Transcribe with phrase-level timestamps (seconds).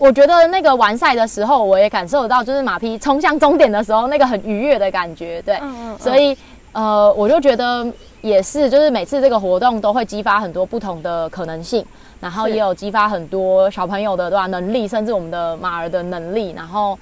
[0.00, 5.42] 我觉得那个完赛的时候，我也感受到，就是马匹冲向终点的时候，那个很愉悦的感觉。
[5.42, 6.34] 对，嗯嗯所以
[6.72, 7.86] 呃，我就觉得
[8.22, 11.84] 也是，就是每次这个活动都会激发很多不同的可能性，
[12.18, 16.98] 然后也有激发很多小朋友的对吧能力，甚至我们的马儿的能力，然后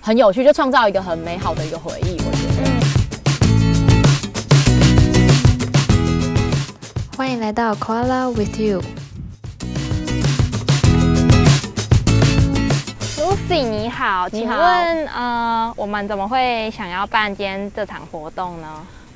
[0.00, 2.16] 很有趣，就创造一个很美好的一个回忆。
[2.18, 2.70] 我觉得。
[7.16, 8.82] 欢迎来到 Koala with you。
[13.50, 18.68] Lucy 你好，请问呃，我们怎么会想要办今天这场活动呢？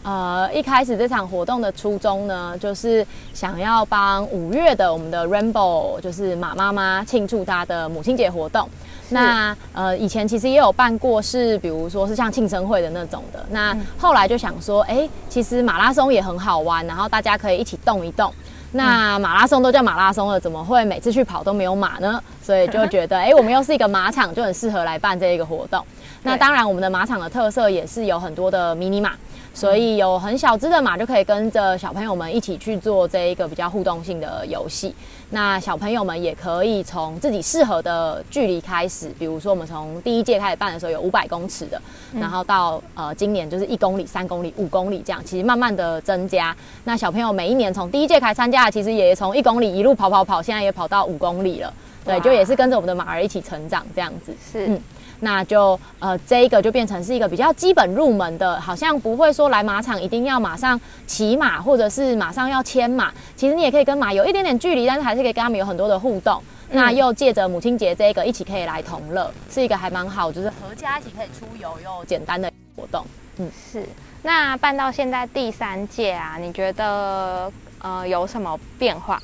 [0.03, 8.69] 呃，一开始这场活动的初衷呢，就是想要帮五月的我们的 Rainbow，就是马妈妈庆祝她的母亲节活动。
[9.11, 13.47] 那呃，以前其实也有办过，是比如说是像庆生会的那种的。
[13.51, 18.35] 那后来就想说，哎，其实马拉松也很好玩，然后大家可以一起动一动。
[18.77, 22.21] 那马拉松都叫马拉松了，怎么会每次去跑都没有马呢？
[22.43, 25.81] 所以就觉得， 哎，我们又是一个马场，就很适合来办这一个活动。
[26.25, 29.13] 那当然，我们的马场的特色也是有很多的迷你马。
[29.55, 34.93] 所以有很小只的马就可以跟着小朋友们一起去做这一个比较互动性的游戏。
[35.31, 41.81] 那小朋友们也可以从自己适合的距离开始，比如说我们从第一届开始办的时候有五百公尺的，
[42.13, 46.55] 然后到呃今年就是一公里、三公里、五公里这样，其实慢慢的增加。
[46.85, 51.73] 那小朋友每一年从第一届开始参加，其实也从一公里一路跑跑跑，现在也跑到五公里了。
[52.05, 54.35] 对，就也是跟着我们的马儿一起成长这样子。
[54.53, 54.67] 是。
[54.67, 54.81] 嗯。
[55.21, 63.13] 那就呃，这一个就变成是一个比较基本入门的，好像不会说来马场一定要马上骑马，或者是马上要牵马。
[63.37, 66.43] 其实你也可以跟马有一点点距离，但是还是可以跟他们有很多的互动。
[66.71, 73.05] 那又借着母亲节这个一起可以来同乐，是一个还蛮好，就是合家一起可以出游又简单的活动。
[73.37, 73.87] 嗯，是。
[74.23, 79.23] 那办到现在第三届啊，你觉得呃有什么变化？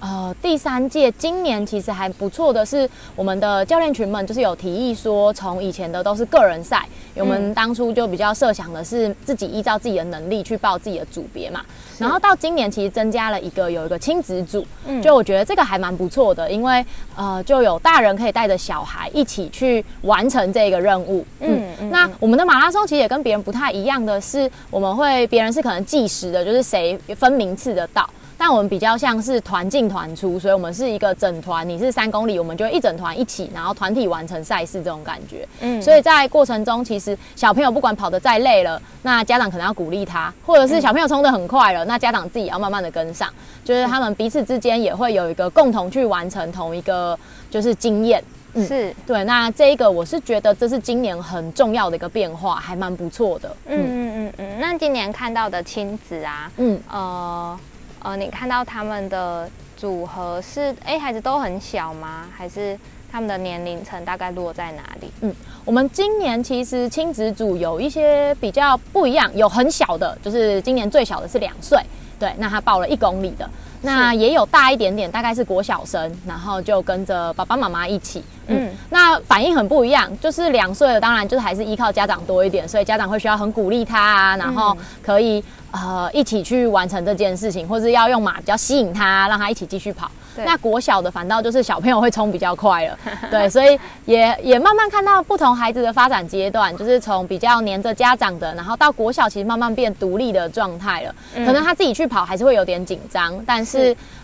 [0.00, 11.62] 呃，第三届今年其实还不错的是，我们的教练群们就是有提议说，从以前的都是个人赛，我们当初就比较设想的是自己依照自己的能力去报自己的组别嘛。
[11.98, 14.66] 然后到今年其实增加了一个有一个亲子组，
[15.02, 16.84] 就我觉得这个还蛮不错的，因为
[17.16, 21.24] 呃就有大人可以带着小孩一起去完成这个任务。
[21.40, 28.06] 嗯，那我们的马拉松其实也跟别人不太一样的是，我们会别人是可能计时的，就是谁分名次的到。
[28.36, 31.68] 但我们比较像是团进团出，所以我们是一个整团。
[31.68, 35.46] 你是三公里，我们就一整团一起，然后团体完成赛事这种感觉。
[35.60, 43.28] 嗯，所以在过程中，其实小朋友不管跑得再累了，那家长可能要鼓励他，或者是小朋友冲得很快了，那家长自己要慢慢的跟上，
[43.64, 47.18] 就是他们彼此之间也会有一个共同去完成同一个
[47.50, 48.22] 就是经验。
[48.56, 49.24] 嗯是对。
[49.24, 53.56] 那这一个我是觉得这是今年很重要的一个变化，还蛮不错的。
[53.66, 54.60] 嗯嗯嗯嗯。
[54.60, 57.58] 那今年看到的亲子啊，嗯呃。
[58.04, 59.48] 呃，你看到他们的
[59.78, 62.28] 组合是，哎，孩子都很小吗？
[62.36, 62.78] 还是
[63.10, 65.10] 他们的年龄层大概落在哪里？
[65.22, 65.34] 嗯，
[65.64, 71.80] 我们今年其实亲子组有一些比较不一样，有很小的，就是今年最小的是两岁，
[72.18, 73.48] 对，那他报了一公里的。
[73.84, 90.10] 那也有大一点点，大概是国小生，然后就跟着爸爸妈妈一起，嗯，那反应很不一样，就是两岁的当然就是还是依靠家长多一点，所以家长会需要很鼓励他啊，然后可以呃一起去完成这件事情，或是要用马比较吸引他，让他一起继续跑。
[90.38, 92.98] 那国小的反倒就是小朋友会冲比较快了，
[93.30, 101.14] 对，所以也也慢慢看到不同孩子的发展阶段，就是从比较黏着家长的，然后到国小其实慢慢变独立的状态了。
[101.36, 103.73] 可能他自己去跑还是会有点紧张，但是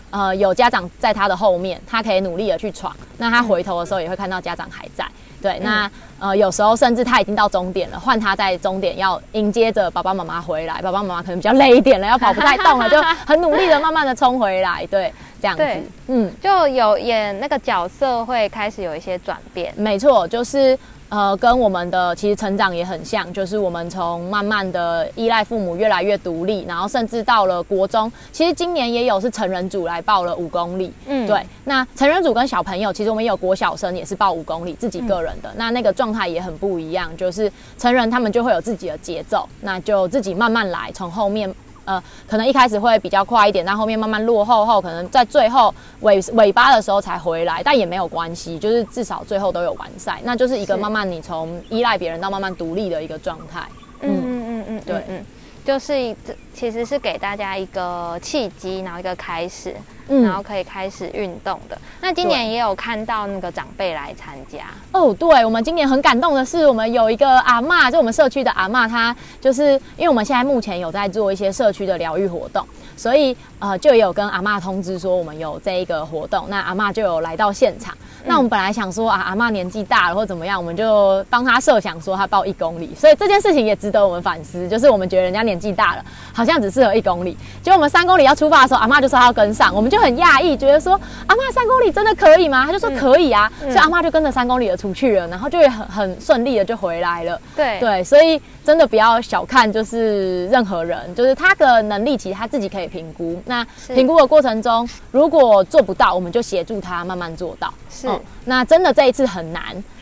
[0.09, 2.95] 呃有家长在他的后面，他可以努力的去闯。
[3.17, 5.05] 那他回头的时候也会看到家长还在。
[5.41, 5.89] 对，那
[6.19, 14.85] 呃有时候甚至他已经到终点了，换他在终点要迎接着爸爸妈妈回来，爸爸妈妈可能比较累一点了，要跑不太动了，就 很努力的慢慢的冲回来。
[14.87, 15.11] 对。
[15.41, 15.63] 这样子，
[16.05, 19.73] 嗯，就有演那个角色会开始有一些转变。
[19.75, 20.77] 没错，就是
[21.11, 30.93] 呃，跟我们的其实成长也很像，就是我们从慢慢的依赖父母越来越独立，然后甚至到了国中，其实今年也有是成人组来报了五公里。
[31.07, 31.45] 嗯，对。
[31.65, 37.11] 那成人组跟小朋友，其实我们也有国小生也是报五公里，自己个人的，那那个状态也很不一样。
[37.17, 41.53] 就是成人他们就会有自己的节奏，那就自己慢慢来，从后面。
[41.85, 53.67] 呃，可能一开始会比较快一点，但后面慢慢落后后，可能在最后尾尾巴的时候才回来，但也没有关系，就是至少最后都有完赛，那就是一个慢慢你从依赖别人到慢慢独立的一个状态。
[54.01, 54.41] 嗯嗯。
[54.53, 55.25] 嗯嗯，对，嗯，
[55.65, 59.75] 就是这其实是给大家一个契机，然后一个开始，
[60.23, 61.77] 然后可以开始运动的。
[62.01, 65.13] 那今年也有看到那个长辈来参加哦。
[65.13, 72.65] 对，我们今年很感动的是，我们有一个阿妈，就我们社区的阿妈，她就是因为我们现在目前有在做一些社区的疗愈活动。
[72.97, 77.95] 所以，呃，就有跟阿妈通知说我们有这一个活动，那阿妈就有来到现场。
[78.23, 82.93] 那我们本来想说啊，阿妈年纪大了或怎么样，我们就帮她设想说她报一公里。
[82.95, 87.35] 所以这件事情也值得我们反思，就是我们觉得人家年纪大了，好像只适合一公里。
[87.63, 90.93] 结果我们三公里要出发的时候，阿妈就说她要跟上，我们就很讶异，觉得说
[91.25, 92.65] 阿妈三公里真的可以吗？
[92.65, 97.41] 他就说可以啊，所以阿妈就跟着三公里的出去了，然后就会很很顺利的就回来了。
[97.55, 102.91] 对对，所以真的不要小看就是任何人，就是他的能力其实他自己可以。
[102.91, 107.73] 评估那评估的过程中，如果做不到，我们就协助他慢慢做到。
[107.89, 108.09] 是，
[108.43, 109.61] 那真的这一次很难，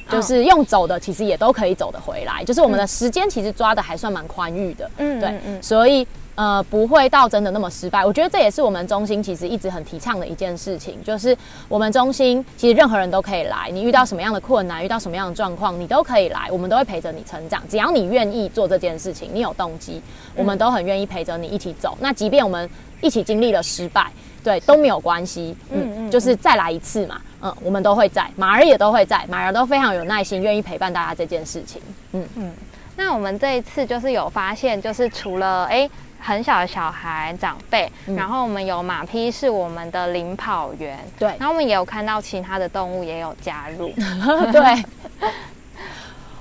[0.10, 2.44] 就是用走的，其实也都可以走得回来。
[2.44, 4.90] 就是我们的时间其实抓的还算蛮宽裕的。
[4.98, 6.07] 嗯，对，所以。
[6.39, 8.06] 呃，不会到真的那么失败。
[8.06, 11.38] 我觉得这也是我们中心其实一直很提倡的一件事情，就是
[11.68, 17.62] 我们中心其实任何人都可以来，你遇到什么样的困难，遇到什么样的状况，你都可以来，我们都会陪着你成长。
[17.68, 20.01] 只要你愿意做这件事情，你有动机，
[20.33, 21.97] 我们都很愿意陪着你一起走。
[22.00, 22.69] 那即便我们
[23.01, 24.09] 一起经历了失败，
[24.42, 25.53] 对都没有关系。
[25.71, 27.19] 嗯嗯，就是再来一次嘛。
[27.42, 31.81] 嗯，我们都会在，马儿也都会在，马儿都非常有耐心，愿意陪伴大家这件事情。
[32.13, 32.53] 嗯嗯，
[32.95, 35.89] 那我们这一次就是有发现，就是除了哎。
[36.19, 43.92] 很小的小孩、长辈，然后我们有马匹是我们的领跑员，对，然后我们也有看到其他的动物也有加入，
[44.51, 44.83] 对。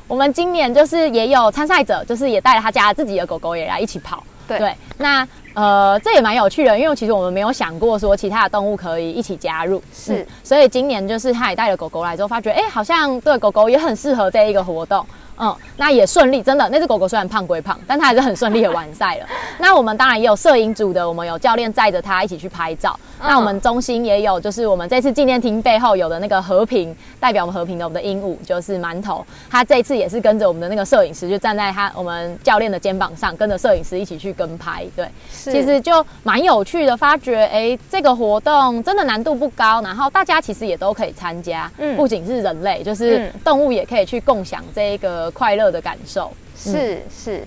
[0.08, 4.74] 我们今年就是也有参赛者，就是也带了他家自己的狗狗也来一起跑，对。
[4.96, 10.26] 那呃，这也蛮有趣的，因为其实我们没有想过说其他的动物可以一起加入，是。
[10.42, 15.04] 所以今年就是他也带了狗狗来之后，发觉哎，好像对狗狗也很适合这一个活动。
[15.40, 19.26] 嗯，那也顺利，真的，那只狗狗虽然胖归胖，但它还是很顺利的完赛了。
[19.58, 22.98] 那我们当然也有摄影组的，我们有教练载着它一起去拍照。
[23.20, 29.24] 那我们中心也有，就是我们这次纪念厅背后有的那个和平，代表我们和平的我们的鹦鹉，就是馒头。
[29.50, 34.86] 它这次也是跟着我们的那个摄影师，就站在他我们教练的肩膀上，跟着摄影师一起去跟拍。
[34.94, 41.70] 对，其实就蛮有趣的，发觉哎，这个活动真的难度不高，然后大家其实也都可以参加。
[41.78, 45.27] 嗯，不仅是人类，就是动物也可以去共享这一个。
[45.30, 47.44] 快乐的感受是是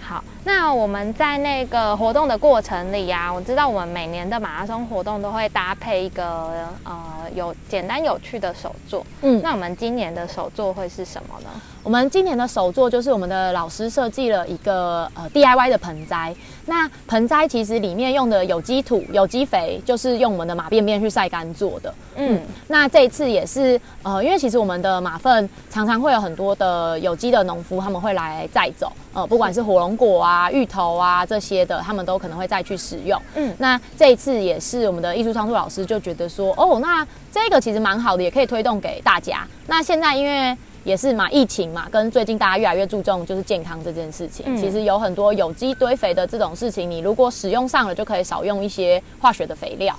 [0.00, 0.22] 好。
[0.44, 6.50] 那我们在那个活动的过程里啊，我知道我们每年的马拉松活动都会搭配一个
[6.84, 6.96] 呃
[7.34, 9.04] 有简单有趣的手作。
[9.22, 11.48] 嗯，那我们今年的手作会是什么呢？
[11.82, 16.34] 我们今年的手作就是我们的老师设计了一个呃 DIY 的盆栽。
[16.66, 21.92] 那盆栽其实里面用的有机土、有机肥，就是用我们的马便便去晒干做的。
[22.16, 33.20] 嗯，那这一次也是呃，因为其实我们的马粪常常会有很多的有机的农夫他们会来载走，呃，不管是火龙果啊、啊芋头啊这些的，他们都可能会再去使用。
[33.34, 39.44] 嗯，那这一次也是我们的艺术创作老师就觉得说，哦，那这个其实蛮好的，也可以推动给大家。
[39.66, 44.56] 那现在因为也是嘛，疫情嘛，跟最近大家越来越注重就是健康这件事情。
[44.56, 49.94] 其实有很多有机堆肥的这种事情，你如果使用上了，就可以少用一些化学的肥料。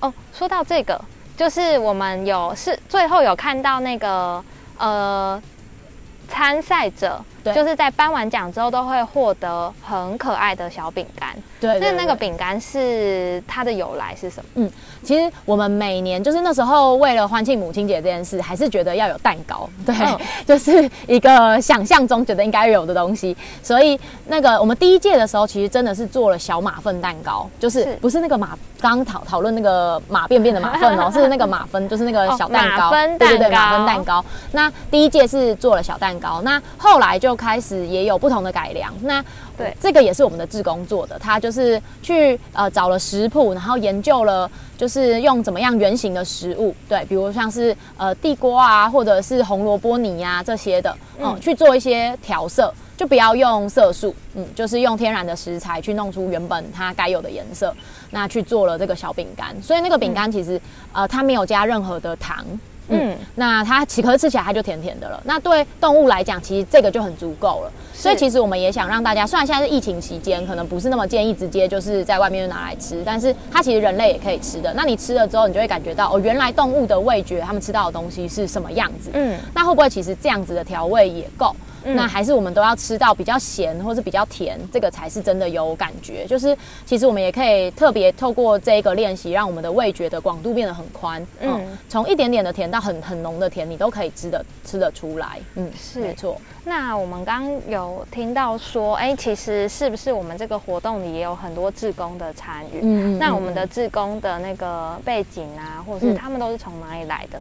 [0.00, 1.00] 哦，说到这个，
[1.36, 4.44] 就是我们有是最后有看到那个
[4.78, 5.40] 呃
[6.28, 7.20] 参赛者。
[7.52, 11.34] 就是在颁完奖之后，都会获得很可爱的小饼干。
[11.60, 14.50] 对，那那个饼干是它的由来是什么？
[14.54, 14.70] 嗯，
[15.02, 19.68] 其实我们每年就是那时候为了欢庆母亲节这件事，还是觉得要有蛋糕。
[19.84, 19.94] 对，
[20.46, 23.36] 就是一个想象中觉得应该有的东西。
[23.62, 32.90] 所以那个我们第一届的时候，其实真的是做了小马粪蛋糕，就是不是那个马刚刚讨讨论那个马便便的马粪哦， 是那个马粪，就是那个小蛋糕。
[32.90, 34.22] 对对对，马粪蛋糕。
[34.52, 37.33] 那第一届是做了小蛋糕，那后来就。
[37.36, 39.24] 开始也有不同的改良，那
[39.56, 39.74] 对。
[39.80, 57.74] 这个也是我们的志工做的，他就是去呃找了食谱，然后研究了就是用怎么样圆形的食物，对，比如像是呃地瓜啊，或者是红萝卜泥呀这些的，嗯，去做一些调色，就不要用色素，嗯，就是用天然的食材去弄出原本它该有的颜色，
[58.10, 60.60] 那去做了这个小饼干，所以那个饼干其实
[60.92, 62.44] 呃它没有加任何的糖。
[62.88, 65.20] 嗯，那它其实吃起来它就甜甜的了。
[65.24, 67.72] 那对动物来讲，其实这个就很足够了。
[67.94, 74.72] 所以其实我们也想让大家，虽然现在是疫情期间，可能不是那么建议直接就是在外面就拿来吃，但是它其实人类也可以吃的。
[74.74, 79.10] 那你吃了之后，你就会感觉到哦，原来动物的味觉，它们吃到的东西是什么样子。
[79.14, 81.54] 嗯，那会不会其实这样子的调味也够？
[81.84, 86.26] 那还是我们都要吃到比较咸或是比较甜，这个才是真的有感觉。
[86.26, 91.24] 就是其实我们也可以特别透过这个练习，让我们的味觉的广度变得很宽。
[91.40, 95.38] 嗯，从一点点的甜到很很浓的甜，你都可以吃的吃得出来。
[95.56, 96.40] 嗯，是没错。
[96.64, 102.80] 那我们刚有听到说，哎，其实是不是我们这个活动里也有很多志工的参与？
[102.82, 107.40] 嗯，那我们的志工的那个背景啊，或者是他们都是从哪里来的？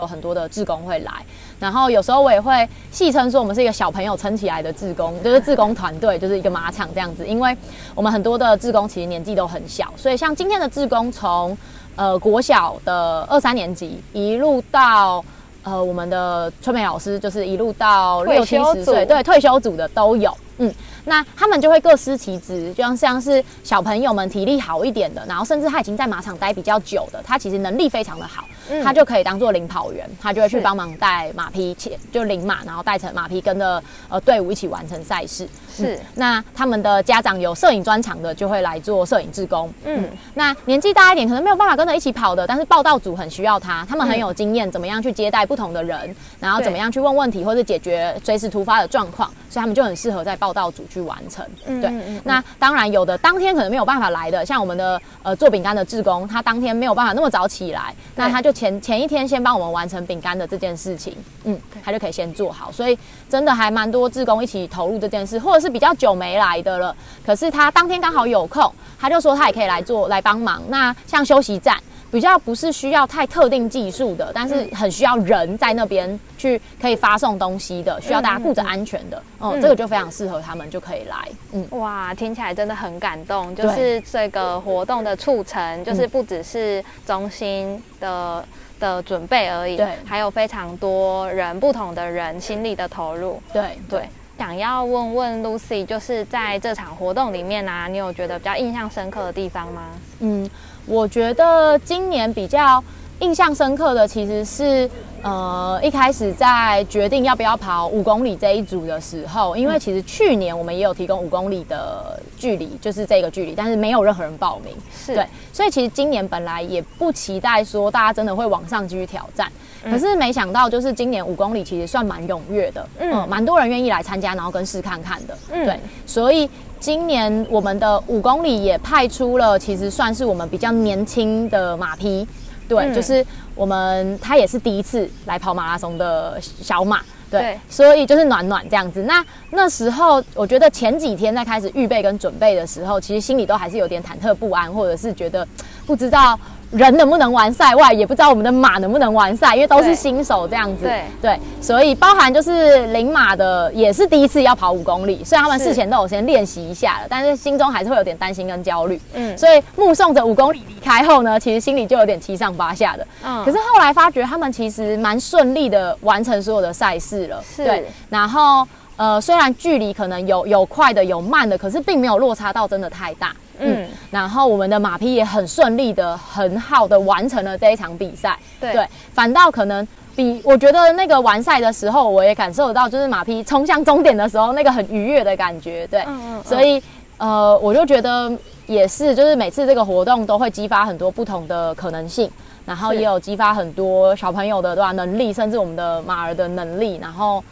[0.00, 1.12] 有很多的志工会来，
[1.60, 7.24] 然后有时候我也会戏称说我们是一个小朋友撑起来的志工，就是志工团队，就是一个马场这样子。
[7.24, 7.56] 因为
[7.94, 11.56] 我们很多的志工其实年纪都很小，所以像今天的志工从
[11.94, 15.24] 呃国小的二三年级一路到
[15.62, 20.74] 呃我们的春梅老师，就是一路到六七十岁，对退休组的都有，嗯。
[21.06, 28.42] 那他们就会各司其职，就像像是小朋友们体力好一点的，然后甚至他已经在马场待比较久的，他其实能力非常的好，
[28.82, 35.48] 他就可以当做领跑员，他就会去帮忙带马匹，且就领马，然后带成马匹跟着呃队伍一起完成赛事。
[35.74, 39.70] 是，那他们的家长有摄影专场的，就会来做摄影志工。
[39.84, 50.82] 嗯，那年纪大一点，可能没有办法跟着一起跑的，但是报道组很需要他，他们很有经验，怎么样去接待不同的人，然后怎么样去问问题或者解决随时突发的状况，所以他们就很适合在报道组。
[50.94, 51.44] 去完成，
[51.80, 51.90] 对。
[52.24, 62.70] 那当然有的当天可能没有办法来的，像我们的呃做饼干的志工，他当天没有办法那么早起来，那他就前前一天先帮我们完成饼干的这件事情，嗯，他就可以先做好。
[62.70, 62.96] 所以
[63.28, 66.94] 真的还蛮多志工一起投入这件事，或者是比较久没来的了，
[67.24, 70.62] 可是他当天刚好有空，他就说他也可以来做来帮忙。
[70.68, 71.76] 那像休息站。
[72.12, 81.28] 比较不是需要太特定技术的，但是很需要人在那边去可以发送东西的，需要大家顾着安全的，哦，这个就非常适合他们就可以来。
[81.50, 88.44] 嗯，哇，听起来真的很感动，就是这个活动的促成，就是不只是中心的
[88.78, 93.42] 的准备而已，对，还有非常多人不同的人心力的投入。
[93.52, 99.82] 对对，想要问问 Lucy，就是在这场活动里面啊，你有觉得比较印象深刻的地方吗？
[100.20, 100.48] 嗯。
[100.86, 102.84] 我觉得今年比较
[103.20, 104.90] 印象深刻的其实是，
[105.22, 115.14] 呃，一开始在决定要不要跑五公里这一组的时候，因为其实去年我们也有提供五公里的距离，就是这个距离，但是没有任何人报名，是。
[115.14, 119.50] 对，所以其实今年本来也不期待说大家真的会往上继续挑战，
[119.84, 126.48] 可是没想到就是今年五公里其实算蛮踊跃的，嗯，蛮多人愿意来参加，然后跟试看看的，嗯，对，所以。
[126.80, 132.28] 今年我们的五公里也派出了，其实算是我们比较年轻的马匹，
[132.68, 133.24] 对，就是
[133.54, 137.00] 我们他也是第一次来跑马拉松的小马，
[137.40, 139.02] 对，所以就是暖暖这样子。
[139.02, 145.46] 那那时候我觉得前几天在开始预备跟准备的时候，其实心里都还是有点忐忑不安，或者是觉得
[145.86, 146.38] 不知道。
[146.74, 150.84] 人能不能完赛外，也不知道我们的马能不能完赛，因为都是新手这样子。
[150.84, 159.00] 对对，所以包含就是领马的也是第一次要跑五公里，虽然他们事前都有先练习一下了，但是心中还是会有点担心跟焦虑。
[159.14, 163.06] 嗯，所以目送着五公里离开后呢，其实心里就有点七上八下的。
[163.24, 167.42] 嗯，可是后来发觉他们其实蛮顺利的完成所有的赛事了。
[167.56, 168.66] 对，然后
[168.96, 173.32] 呃，虽然距离可能有有快的有慢的，可是并没有落差到真的太大。
[173.58, 178.38] 嗯，然后我们的马匹也很顺利的、很好的完成了这一场比赛。
[178.60, 185.86] 对，反倒可能比我觉得那个完赛的时候，我也感受得到，就是马匹冲向终点的时候那个很愉悦的感觉。
[185.86, 186.42] 对，嗯嗯。
[186.44, 186.82] 所以
[187.18, 188.30] 呃，我就觉得
[188.66, 192.30] 也是，就是每次这个活动都会激发很多不同的可能性，
[192.66, 197.42] 然后也有激发很多小朋友的对吧能力，甚至我们的马儿的能力，然后。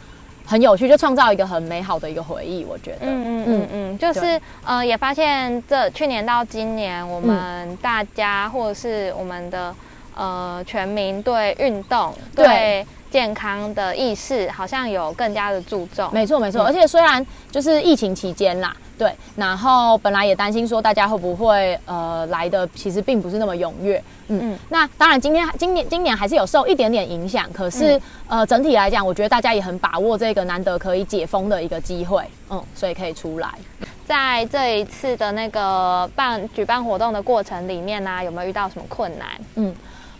[0.45, 2.97] 很有趣，就创造一个很美好的一个回忆，我觉得。
[3.01, 9.73] 嗯嗯嗯嗯，就是呃，也发现这去年到今年，我们大家或者是我们的
[10.15, 16.09] 呃全民对运动对健康的意识，好像有更加的注重。
[16.11, 18.75] 没错没错，而且虽然就是疫情期间啦。
[18.95, 23.97] 对，然后本来也担心说大家会不会呃来的，其实并不是那么踊跃。
[24.27, 33.49] 嗯，嗯那当然今天今年今年还是有受一点点影响，可是呃整体来讲，我觉得大家也很把握这个难得可以解封的一个机会，嗯，所以可以出来。
[34.05, 39.27] 在这一次的那个办举办活动的过程里面呢，有没有遇到什么困难？
[39.55, 39.75] 嗯。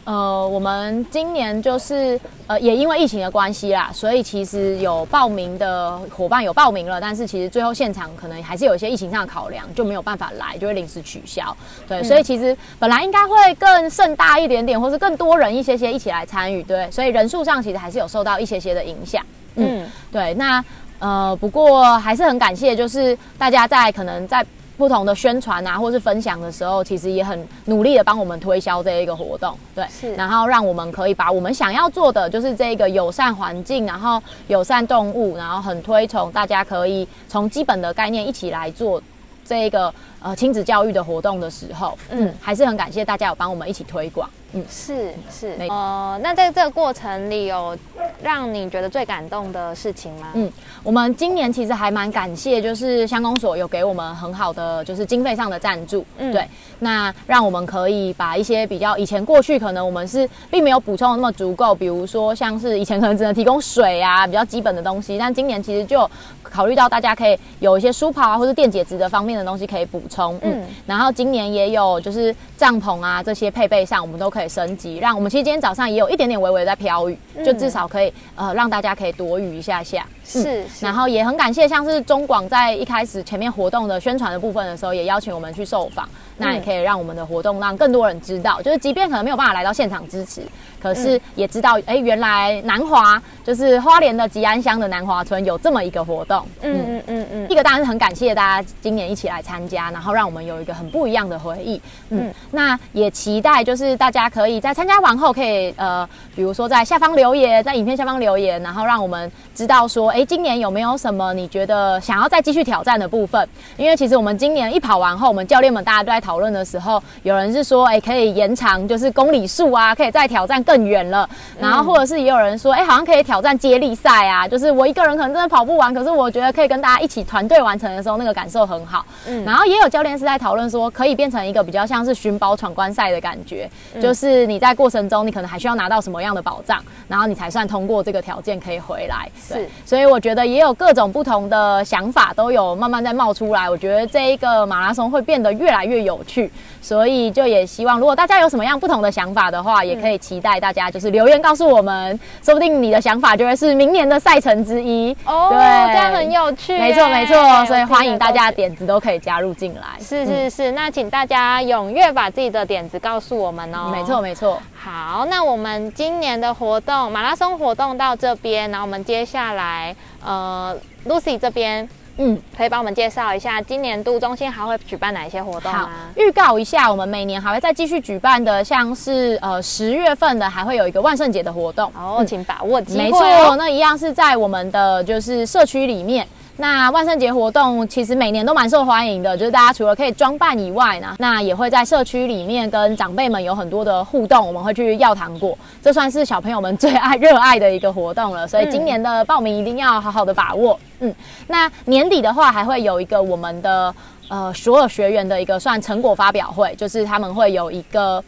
[0.06, 11.56] 呃，我们今年就是呃，也因为疫情的关系啦，所以其实有报名的伙伴有报名了，但是其实最后现场可能还是有一些疫情上的考量，就没有办法来，就会临时取消。
[11.88, 19.26] 对，所以其实本来应该会更盛大一点点，或是更多人一些些一起来参与，对，所以人数上其实还是有受到一些些的影响。
[19.56, 20.62] 嗯，对，那
[21.00, 24.46] 呃，不过还是很感谢，就是大家在可能在。
[24.78, 30.14] 不同的宣传啊，或是分享的时候，其实也很努力的帮我们推销这一个活动，对，是。
[30.16, 39.02] 然后让我们可以把我们想要做的，就是这个友善环境，然后友善动物，然后很推崇大家可以从基本的概念一起来做
[39.46, 42.26] 这个呃亲子教育的活动的时候，嗯。
[42.26, 44.64] 嗯，还是很感谢大家有帮我们一起推广，嗯。
[44.70, 45.50] 是是。
[45.70, 47.78] 哦呃，那在这个过程里有
[48.22, 50.30] 让你觉得最感动的事情吗？
[50.34, 50.50] 嗯，
[50.82, 56.32] 我们今年其实还蛮感谢，就是乡公所有给我们很好的就是经费上的赞助，嗯。
[56.32, 56.48] 对，
[56.80, 66.10] 那让我们可以把一些比较以前过去可能我们是并没有补充的那么足够，比如说像是以前可能只能提供水啊 比较基本的东西，但今年其实就
[66.42, 70.64] 考虑到大家可以有一些舒跑啊或是电解质的方面的东西可以补充，嗯，嗯。
[70.86, 80.86] 然后今年也有就是帐篷啊这些配备上我们都可以升级，让我们其实今天早上也有一点点微微在飘雨，就至少可以呃让大家可以躲雨一下下，是是。
[80.86, 90.42] 然后也很感谢，像是中广在一开始前面活动的宣传的部分的时候，也邀请我们去受访，那也可以让我们的活动让更多人知道，就是即便可能没有办法来到现场支持，
[90.82, 96.74] 可是也知道，哎、原来南华就是花莲的吉安乡的南华村有这么一个活动，嗯。
[96.74, 101.80] 嗯嗯嗯嗯一个当然是很感谢大家今年一起来参加，然后让我们有一个很不一样的回忆。
[102.10, 113.48] 嗯，嗯那也期待就是大家可以在参加完后，可以呃，比如说在下方留言，在影片下方留言，然后让我们知道说，哎，今年有没有什么你觉得想要再继续挑战的部分？
[113.78, 121.30] 因为其实我们今年一跑完后，我们教练们大家都在讨论的时候，有人是说，哎，可以延长就是公里数啊，可以再挑战更远了。
[121.60, 129.06] 然后或者是也有人说，哎，好像可以挑战接力赛啊，就是我一个人可能真的跑不完，可是我觉得可以跟大家一起团队完成的时候，那个感受很好。
[129.28, 133.70] 嗯然后也有教练是在讨论说，可以变成一个比较像是寻宝闯关赛的感觉，
[134.02, 139.30] 就是你在过程中，你可能还需要拿到什么样的保障，然后你才算通过这个条件可以回来。
[139.42, 143.70] 是所以我觉得也有各种不同的想法都有慢慢在冒出来。
[143.70, 146.52] 我觉得这一个马拉松会变得越来越有趣，
[146.82, 155.16] 所以就也希望如果大家有什么样不同的想法的话，也可以期待大家就是留言告诉我们，说不定你的想法就会是明年的赛程之一。
[155.26, 155.58] 哦，对
[155.94, 160.00] 这样很有趣耶，没错没错，所以欢迎大家的点子都可以加入进来。
[160.02, 163.90] 是是是，那请大家踊跃把自己的点子告诉我们哦。
[163.92, 164.20] 没错。
[164.20, 164.60] 没错。
[164.74, 170.76] 好，那我们今年的活动马拉松活动到这边，然后我们接下来呃
[171.08, 181.92] ，Lucy 这边嗯，可以帮我们介绍一下今年度中心还会举办哪一些活动好？，预告一下，我们每年还会再继续举办的，像是呃十月份的还会有一个万圣节的活动。
[181.96, 186.28] 哦，请把握机会、没错，，那一样是在我们的就是社区里面。
[186.58, 194.46] 那万圣节活动其实每年都蛮受欢迎的，就是大家除了可以装扮以外呢，那也会在社区里面跟长辈们有很多的互动。
[194.46, 198.48] 我们会去要糖果，这算是小朋友们最爱热爱的一个活动了。
[198.48, 200.80] 所以今年的报名一定要好好的把握。
[201.00, 201.14] 嗯，
[201.48, 203.94] 那年底的话还会有一个我们的
[204.30, 208.24] 呃所有学员的一个算成果发表会，就是他们会有一个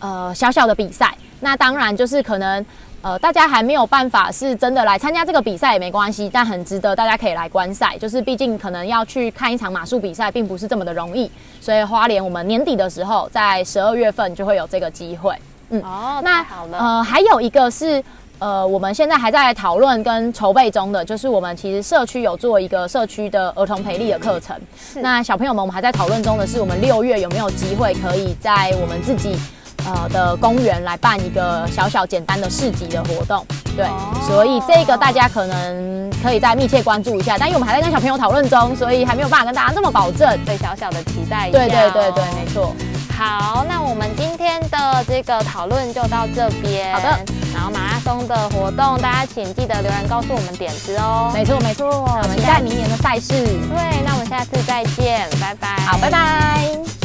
[0.00, 1.14] 呃小小的比赛。
[1.44, 2.64] 那当然就是可能
[3.02, 7.96] 呃大家还没有办法是真的来参加这个比赛也没关系，但很值得大家可以来观赛。
[7.98, 11.30] 就是毕竟可能要去看一场马术比赛，并不是这么的容易。
[11.60, 15.36] 所以花莲我们年底的时候，在十二月份就会有这个机会。
[15.68, 18.02] 嗯哦，那好了，呃，还有一个是。
[18.40, 24.54] 呃，我们现在还在讨论跟筹备中的，就是我们其实社区有做一个社区的儿童培力的课程。
[24.76, 29.38] 是那小朋友们，我们还在讨论中的是，我们六月有没有机会可以在我们自己
[29.86, 33.44] 呃的公园来办一个小小简单的市集的活动。
[33.76, 37.36] 对，哦所以这个大家可能可以再密切关注一下。
[37.38, 40.38] 但因为我们还在跟小朋友讨论中，所以还没有办法跟大家这么保证。
[40.44, 42.46] 对小小的期待一下、对对对对，没。
[42.52, 42.74] 错。
[43.16, 46.92] 好，那我们今天的这个讨论就到这边。
[46.92, 47.18] 好的。
[47.54, 51.30] 然后马拉松的活动，大家请记得留言告诉我们点子哦。
[51.32, 53.32] 没错没错，我们期待明年的赛事。
[53.44, 55.76] 对，那我们下次再见，拜拜。
[55.86, 57.03] 好，拜拜。